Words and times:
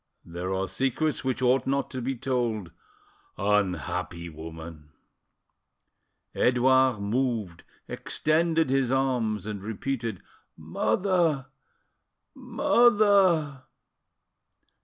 there 0.25 0.51
are 0.51 0.67
secrets 0.67 1.23
which 1.23 1.43
ought 1.43 1.67
not 1.67 1.91
to 1.91 2.01
be 2.01 2.15
told—unhappy 2.15 4.29
woman!" 4.29 4.89
Edouard 6.33 6.99
moved, 6.99 7.63
extended 7.87 8.71
his 8.71 8.89
arms, 8.91 9.45
and 9.45 9.61
repeated, 9.61 10.23
"Mother!... 10.57 11.45
mother!" 12.33 13.65